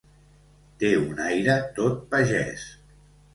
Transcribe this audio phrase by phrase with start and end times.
[0.83, 2.65] Té un aire tot pagès.